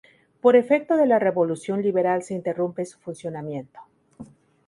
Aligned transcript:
Por 0.41 0.55
efecto 0.55 0.97
de 0.97 1.05
la 1.05 1.19
Revolución 1.19 1.83
Liberal 1.83 2.23
se 2.23 2.33
interrumpe 2.33 2.85
su 2.87 2.97
funcionamiento. 2.97 3.81